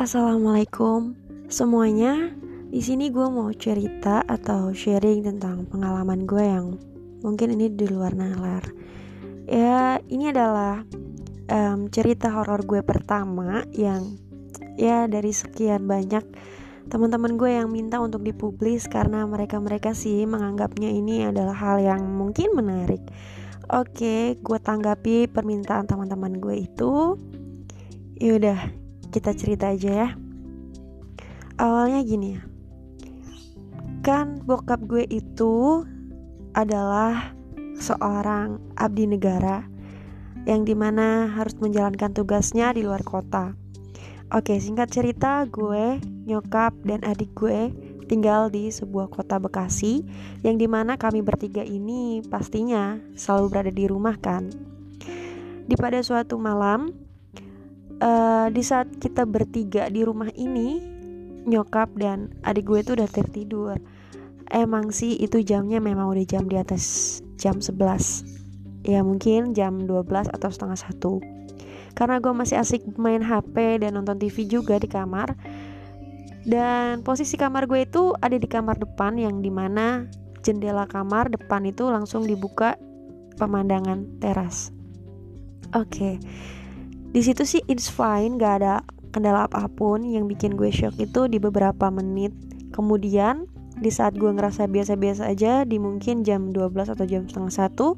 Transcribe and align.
Assalamualaikum 0.00 1.12
semuanya. 1.52 2.32
Di 2.72 2.80
sini 2.80 3.12
gue 3.12 3.28
mau 3.28 3.52
cerita 3.52 4.24
atau 4.24 4.72
sharing 4.72 5.28
tentang 5.28 5.68
pengalaman 5.68 6.24
gue 6.24 6.40
yang 6.40 6.80
mungkin 7.20 7.52
ini 7.52 7.68
di 7.68 7.84
luar 7.84 8.16
nalar. 8.16 8.64
Ya, 9.44 10.00
ini 10.08 10.32
adalah 10.32 10.88
um, 11.52 11.92
cerita 11.92 12.32
horor 12.32 12.64
gue 12.64 12.80
pertama 12.80 13.68
yang 13.76 14.16
ya 14.80 15.04
dari 15.04 15.36
sekian 15.36 15.84
banyak 15.84 16.24
teman-teman 16.88 17.36
gue 17.36 17.60
yang 17.60 17.68
minta 17.68 18.00
untuk 18.00 18.24
dipublis 18.24 18.88
karena 18.88 19.28
mereka-mereka 19.28 19.92
sih 19.92 20.24
menganggapnya 20.24 20.88
ini 20.96 21.28
adalah 21.28 21.52
hal 21.52 21.76
yang 21.76 22.00
mungkin 22.08 22.56
menarik. 22.56 23.04
Oke, 23.68 24.40
gue 24.40 24.58
tanggapi 24.64 25.28
permintaan 25.28 25.84
teman-teman 25.84 26.40
gue 26.40 26.56
itu. 26.64 27.20
Yaudah, 28.16 28.79
kita 29.12 29.34
cerita 29.34 29.74
aja 29.74 29.90
ya. 30.06 30.08
Awalnya 31.60 32.00
gini 32.06 32.28
ya 32.38 32.50
kan 34.00 34.40
bokap 34.48 34.80
gue 34.88 35.04
itu 35.12 35.84
adalah 36.56 37.36
seorang 37.76 38.56
abdi 38.72 39.04
negara 39.04 39.68
yang 40.48 40.64
di 40.64 40.72
mana 40.72 41.28
harus 41.36 41.52
menjalankan 41.60 42.16
tugasnya 42.16 42.72
di 42.72 42.80
luar 42.80 43.04
kota. 43.04 43.52
Oke 44.32 44.56
singkat 44.56 44.88
cerita 44.88 45.44
gue 45.44 46.00
nyokap 46.24 46.72
dan 46.88 47.04
adik 47.04 47.36
gue 47.36 47.76
tinggal 48.08 48.48
di 48.48 48.72
sebuah 48.72 49.12
kota 49.12 49.36
Bekasi 49.36 50.02
yang 50.40 50.56
di 50.56 50.64
mana 50.64 50.96
kami 50.96 51.20
bertiga 51.20 51.60
ini 51.60 52.24
pastinya 52.24 52.96
selalu 53.12 53.46
berada 53.52 53.72
di 53.72 53.84
rumah 53.84 54.16
kan. 54.16 54.48
Di 55.68 55.76
pada 55.76 56.00
suatu 56.00 56.40
malam 56.40 56.90
uh, 58.00 58.46
di 58.48 58.62
saat 58.64 58.88
kita 58.98 59.28
bertiga 59.28 59.86
di 59.92 60.02
rumah 60.02 60.32
ini 60.34 60.80
nyokap 61.46 61.92
dan 61.96 62.32
adik 62.44 62.68
gue 62.68 62.80
tuh 62.82 62.94
udah 62.98 63.08
tertidur. 63.08 63.76
Emang 64.50 64.90
sih 64.90 65.14
itu 65.14 65.40
jamnya 65.46 65.78
memang 65.78 66.10
udah 66.10 66.26
jam 66.26 66.50
di 66.50 66.58
atas 66.58 67.18
jam 67.38 67.62
11 67.62 68.82
ya 68.82 69.04
mungkin 69.04 69.52
jam 69.54 69.86
12 69.86 70.32
atau 70.32 70.50
setengah 70.50 70.78
satu. 70.80 71.12
Karena 71.94 72.18
gue 72.18 72.32
masih 72.32 72.58
asik 72.58 72.82
main 72.96 73.20
HP 73.20 73.84
dan 73.84 73.94
nonton 73.94 74.18
TV 74.18 74.48
juga 74.48 74.80
di 74.80 74.88
kamar. 74.90 75.36
Dan 76.40 77.04
posisi 77.04 77.36
kamar 77.36 77.68
gue 77.68 77.84
itu 77.84 78.16
ada 78.16 78.34
di 78.34 78.48
kamar 78.48 78.80
depan 78.80 79.20
yang 79.20 79.44
di 79.44 79.52
mana 79.52 80.08
jendela 80.40 80.88
kamar 80.88 81.28
depan 81.28 81.68
itu 81.68 81.84
langsung 81.92 82.24
dibuka 82.24 82.80
pemandangan 83.36 84.08
teras. 84.18 84.72
Oke 85.76 86.16
okay 86.16 86.59
di 87.10 87.20
situ 87.20 87.42
sih 87.42 87.62
it's 87.66 87.90
fine 87.90 88.38
gak 88.38 88.62
ada 88.62 88.86
kendala 89.10 89.50
apa 89.50 89.66
pun. 89.66 90.06
Yang 90.06 90.24
bikin 90.36 90.54
gue 90.54 90.70
shock 90.70 90.96
itu 91.02 91.26
di 91.26 91.42
beberapa 91.42 91.90
menit. 91.90 92.30
Kemudian 92.70 93.50
di 93.80 93.90
saat 93.90 94.14
gue 94.14 94.30
ngerasa 94.30 94.70
biasa-biasa 94.70 95.26
aja 95.30 95.66
di 95.66 95.80
mungkin 95.82 96.22
jam 96.22 96.54
12 96.54 96.94
atau 96.94 97.04
jam 97.08 97.24
setengah 97.26 97.54
satu 97.54 97.96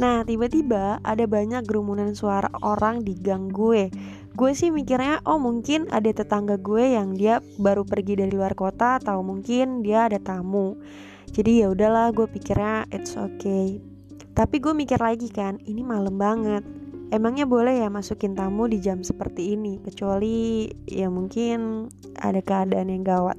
Nah 0.00 0.24
tiba-tiba 0.24 0.96
ada 1.04 1.24
banyak 1.28 1.68
kerumunan 1.68 2.16
suara 2.16 2.48
orang 2.64 3.04
di 3.04 3.12
gang 3.12 3.52
gue. 3.52 3.92
Gue 4.32 4.56
sih 4.56 4.72
mikirnya 4.72 5.20
oh 5.28 5.36
mungkin 5.36 5.92
ada 5.92 6.08
tetangga 6.08 6.56
gue 6.56 6.96
yang 6.96 7.12
dia 7.12 7.44
baru 7.60 7.84
pergi 7.84 8.16
dari 8.16 8.32
luar 8.32 8.56
kota 8.56 8.96
Atau 8.96 9.20
mungkin 9.20 9.84
dia 9.84 10.08
ada 10.08 10.16
tamu. 10.16 10.80
Jadi 11.28 11.60
ya 11.60 11.68
udahlah 11.68 12.16
gue 12.16 12.24
pikirnya 12.32 12.88
it's 12.88 13.12
okay. 13.20 13.84
Tapi 14.32 14.56
gue 14.56 14.72
mikir 14.72 14.96
lagi 14.96 15.28
kan 15.28 15.60
ini 15.68 15.84
malam 15.84 16.16
banget 16.16 16.79
Emangnya 17.10 17.42
boleh 17.42 17.82
ya 17.82 17.90
masukin 17.90 18.38
tamu 18.38 18.70
di 18.70 18.78
jam 18.78 19.02
seperti 19.02 19.58
ini 19.58 19.82
kecuali 19.82 20.70
ya 20.86 21.10
mungkin 21.10 21.90
ada 22.14 22.38
keadaan 22.38 22.86
yang 22.86 23.02
gawat. 23.02 23.38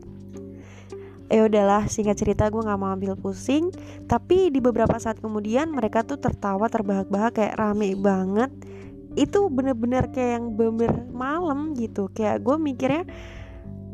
Ya 1.31 1.47
udahlah, 1.47 1.87
singkat 1.87 2.19
cerita 2.19 2.51
gue 2.51 2.59
nggak 2.59 2.75
mau 2.75 2.91
ambil 2.91 3.15
pusing. 3.15 3.71
Tapi 4.11 4.51
di 4.51 4.59
beberapa 4.59 4.99
saat 4.99 5.23
kemudian 5.23 5.71
mereka 5.71 6.03
tuh 6.03 6.19
tertawa 6.19 6.67
terbahak-bahak 6.67 7.39
kayak 7.39 7.55
rame 7.55 7.95
banget. 7.95 8.51
Itu 9.15 9.47
bener-bener 9.47 10.11
kayak 10.11 10.31
yang 10.35 10.45
bener 10.59 11.07
malam 11.15 11.71
gitu. 11.79 12.11
Kayak 12.11 12.43
gue 12.43 12.59
mikirnya 12.59 13.07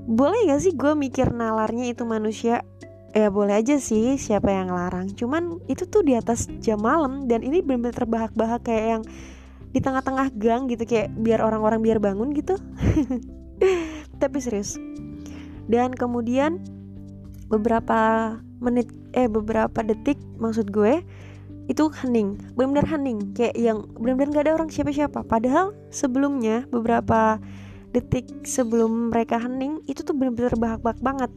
boleh 0.08 0.48
gak 0.48 0.64
sih 0.64 0.74
gue 0.74 0.96
mikir 0.96 1.36
nalarnya 1.36 1.92
itu 1.92 2.08
manusia 2.08 2.64
ya 3.12 3.28
boleh 3.28 3.60
aja 3.60 3.76
sih 3.76 4.16
siapa 4.16 4.48
yang 4.56 4.72
larang 4.72 5.12
cuman 5.12 5.60
itu 5.68 5.84
tuh 5.84 6.00
di 6.00 6.16
atas 6.16 6.48
jam 6.64 6.80
malam 6.80 7.28
dan 7.28 7.44
ini 7.44 7.60
bener-bener 7.60 7.92
terbahak-bahak 7.92 8.64
kayak 8.64 8.86
yang 8.88 9.04
di 9.72 9.80
tengah-tengah 9.84 10.32
gang 10.40 10.72
gitu 10.72 10.88
kayak 10.88 11.12
biar 11.20 11.44
orang-orang 11.44 11.84
biar 11.84 12.00
bangun 12.00 12.32
gitu. 12.32 12.56
Tapi 14.22 14.38
serius. 14.40 14.80
Dan 15.68 15.92
kemudian 15.94 16.64
beberapa 17.52 18.34
menit 18.58 18.90
eh 19.14 19.30
beberapa 19.30 19.84
detik 19.84 20.18
maksud 20.40 20.72
gue 20.72 21.04
itu 21.68 21.84
hening. 22.04 22.40
Benar-benar 22.56 22.88
hening. 22.88 23.36
Kayak 23.36 23.56
yang 23.60 23.78
benar-benar 24.00 24.40
gak 24.40 24.46
ada 24.48 24.54
orang 24.56 24.70
siapa-siapa. 24.72 25.28
Padahal 25.28 25.76
sebelumnya 25.92 26.64
beberapa 26.72 27.38
detik 27.92 28.28
sebelum 28.48 29.12
mereka 29.12 29.40
hening 29.40 29.84
itu 29.88 30.04
tuh 30.04 30.16
benar-benar 30.16 30.56
bahak-bahak 30.56 31.00
banget. 31.04 31.32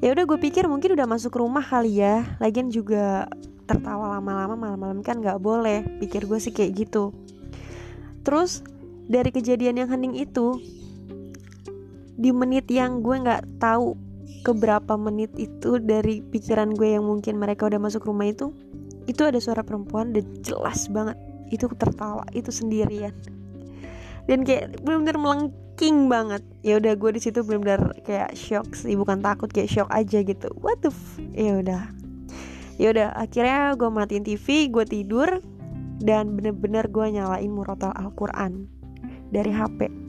Ya 0.00 0.12
udah 0.12 0.24
gue 0.28 0.38
pikir 0.40 0.64
mungkin 0.68 0.96
udah 0.96 1.04
masuk 1.08 1.36
rumah 1.36 1.64
kali 1.64 2.00
ya. 2.00 2.24
Lagian 2.40 2.72
juga 2.72 3.28
tertawa 3.68 4.16
lama-lama 4.16 4.56
malam-malam 4.56 5.04
kan 5.04 5.20
nggak 5.20 5.40
boleh. 5.40 5.84
Pikir 6.00 6.24
gue 6.24 6.40
sih 6.40 6.56
kayak 6.56 6.88
gitu 6.88 7.12
terus 8.26 8.66
dari 9.06 9.30
kejadian 9.30 9.86
yang 9.86 9.88
hening 9.88 10.18
itu 10.18 10.58
di 12.18 12.34
menit 12.34 12.66
yang 12.66 13.06
gue 13.06 13.22
nggak 13.22 13.62
tahu 13.62 13.94
keberapa 14.42 14.98
menit 14.98 15.30
itu 15.38 15.78
dari 15.78 16.18
pikiran 16.26 16.74
gue 16.74 16.98
yang 16.98 17.06
mungkin 17.06 17.38
mereka 17.38 17.70
udah 17.70 17.78
masuk 17.78 18.10
rumah 18.10 18.26
itu 18.26 18.50
itu 19.06 19.22
ada 19.22 19.38
suara 19.38 19.62
perempuan 19.62 20.10
dan 20.10 20.26
jelas 20.42 20.90
banget. 20.90 21.14
Itu 21.54 21.70
tertawa 21.78 22.26
itu 22.34 22.50
sendirian. 22.50 23.14
Dan 24.26 24.42
kayak 24.42 24.82
benar-benar 24.82 25.18
melengking 25.18 26.10
banget. 26.10 26.42
Ya 26.66 26.82
udah 26.82 26.98
gue 26.98 27.10
di 27.14 27.20
situ 27.22 27.46
benar-benar 27.46 27.94
kayak 28.02 28.34
shock 28.34 28.74
sih 28.74 28.98
bukan 28.98 29.22
takut 29.22 29.46
kayak 29.54 29.70
shock 29.70 29.90
aja 29.94 30.26
gitu. 30.26 30.50
What 30.58 30.82
the 30.82 30.90
f 30.90 31.22
ya 31.38 31.62
udah. 31.62 31.82
Ya 32.76 32.92
udah 32.92 33.08
akhirnya 33.14 33.78
gue 33.78 33.88
matiin 33.88 34.26
TV 34.26 34.68
gue 34.68 34.84
tidur 34.84 35.38
dan 36.00 36.36
bener-bener 36.36 36.88
gue 36.88 37.06
nyalain 37.16 37.50
murotal 37.50 37.92
Al-Quran 37.96 38.68
dari 39.32 39.52
HP 39.52 40.06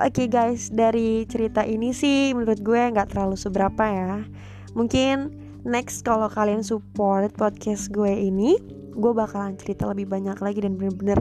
Oke 0.00 0.24
okay 0.24 0.28
guys, 0.32 0.72
dari 0.72 1.28
cerita 1.28 1.68
ini 1.68 1.92
sih 1.92 2.32
menurut 2.32 2.64
gue 2.64 2.80
nggak 2.80 3.12
terlalu 3.12 3.36
seberapa 3.36 3.84
ya. 3.84 4.24
Mungkin 4.72 5.36
next 5.68 6.00
kalau 6.08 6.32
kalian 6.32 6.64
support 6.64 7.28
podcast 7.36 7.92
gue 7.92 8.08
ini, 8.08 8.56
gue 8.96 9.12
bakalan 9.12 9.52
cerita 9.60 9.84
lebih 9.84 10.08
banyak 10.08 10.40
lagi 10.40 10.64
dan 10.64 10.80
bener-bener 10.80 11.20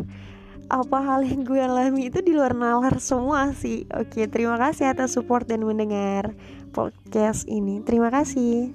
apa 0.72 1.04
hal 1.04 1.20
yang 1.28 1.44
gue 1.44 1.60
alami 1.60 2.08
itu 2.08 2.24
di 2.24 2.32
luar 2.32 2.56
nalar 2.56 2.96
semua 3.04 3.52
sih. 3.52 3.84
Oke, 3.92 4.32
terima 4.32 4.56
kasih 4.56 4.96
atas 4.96 5.20
support 5.20 5.52
dan 5.52 5.68
mendengar 5.68 6.32
podcast 6.72 7.44
ini. 7.52 7.84
Terima 7.84 8.08
kasih. 8.08 8.72